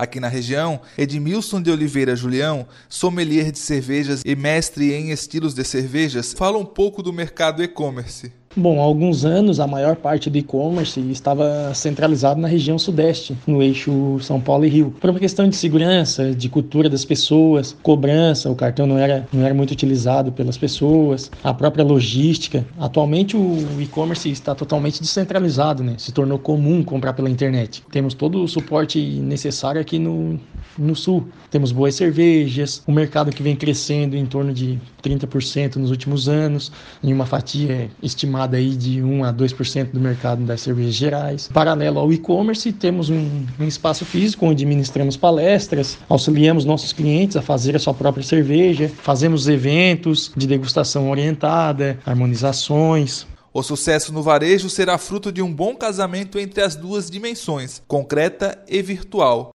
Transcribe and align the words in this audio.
Aqui 0.00 0.18
na 0.18 0.28
região, 0.28 0.80
Edmilson 0.96 1.60
de 1.60 1.70
Oliveira 1.70 2.16
Julião, 2.16 2.66
sommelier 2.88 3.52
de 3.52 3.58
cervejas 3.58 4.22
e 4.24 4.34
mestre 4.34 4.94
em 4.94 5.10
estilos 5.10 5.52
de 5.52 5.62
cervejas, 5.62 6.32
fala 6.32 6.56
um 6.56 6.64
pouco 6.64 7.02
do 7.02 7.12
mercado 7.12 7.62
e-commerce. 7.62 8.32
Bom, 8.56 8.80
há 8.80 8.82
alguns 8.82 9.24
anos 9.24 9.60
a 9.60 9.66
maior 9.68 9.94
parte 9.94 10.28
do 10.28 10.36
e-commerce 10.36 10.98
estava 11.12 11.72
centralizado 11.72 12.40
na 12.40 12.48
região 12.48 12.80
sudeste, 12.80 13.38
no 13.46 13.62
eixo 13.62 14.18
São 14.18 14.40
Paulo 14.40 14.64
e 14.64 14.68
Rio. 14.68 14.92
Por 15.00 15.08
uma 15.08 15.20
questão 15.20 15.48
de 15.48 15.54
segurança, 15.54 16.34
de 16.34 16.48
cultura 16.48 16.90
das 16.90 17.04
pessoas, 17.04 17.76
cobrança, 17.80 18.50
o 18.50 18.56
cartão 18.56 18.88
não 18.88 18.98
era, 18.98 19.24
não 19.32 19.44
era 19.44 19.54
muito 19.54 19.70
utilizado 19.70 20.32
pelas 20.32 20.58
pessoas, 20.58 21.30
a 21.44 21.54
própria 21.54 21.84
logística. 21.84 22.66
Atualmente 22.76 23.36
o 23.36 23.80
e-commerce 23.80 24.28
está 24.28 24.52
totalmente 24.52 25.00
descentralizado, 25.00 25.84
né? 25.84 25.94
Se 25.96 26.10
tornou 26.10 26.36
comum 26.36 26.82
comprar 26.82 27.12
pela 27.12 27.30
internet. 27.30 27.84
Temos 27.92 28.14
todo 28.14 28.42
o 28.42 28.48
suporte 28.48 28.98
necessário 29.00 29.80
aqui 29.80 29.96
no, 29.96 30.40
no 30.76 30.96
sul. 30.96 31.28
Temos 31.52 31.70
boas 31.70 31.94
cervejas, 31.94 32.82
um 32.88 32.92
mercado 32.92 33.30
que 33.30 33.44
vem 33.44 33.54
crescendo 33.54 34.16
em 34.16 34.26
torno 34.26 34.52
de 34.52 34.76
30% 35.04 35.76
nos 35.76 35.90
últimos 35.90 36.28
anos, 36.28 36.72
em 37.00 37.12
uma 37.12 37.26
fatia 37.26 37.88
estimada 38.02 38.39
estimada 38.40 38.56
aí 38.56 38.70
de 38.70 39.02
1 39.02 39.24
a 39.24 39.32
2% 39.32 39.90
do 39.92 40.00
mercado 40.00 40.42
das 40.44 40.60
cervejas 40.62 40.94
gerais. 40.94 41.48
Paralelo 41.52 41.98
ao 41.98 42.12
e-commerce, 42.12 42.72
temos 42.72 43.10
um, 43.10 43.46
um 43.58 43.66
espaço 43.66 44.04
físico 44.04 44.46
onde 44.46 44.64
ministramos 44.64 45.16
palestras, 45.16 45.98
auxiliamos 46.08 46.64
nossos 46.64 46.92
clientes 46.92 47.36
a 47.36 47.42
fazer 47.42 47.76
a 47.76 47.78
sua 47.78 47.92
própria 47.92 48.24
cerveja, 48.24 48.90
fazemos 49.02 49.48
eventos 49.48 50.32
de 50.36 50.46
degustação 50.46 51.10
orientada, 51.10 51.98
harmonizações, 52.06 53.26
o 53.52 53.64
sucesso 53.64 54.12
no 54.12 54.22
varejo 54.22 54.70
será 54.70 54.96
fruto 54.96 55.32
de 55.32 55.42
um 55.42 55.52
bom 55.52 55.74
casamento 55.74 56.38
entre 56.38 56.62
as 56.62 56.76
duas 56.76 57.10
dimensões, 57.10 57.82
concreta 57.88 58.56
e 58.68 58.80
virtual. 58.80 59.48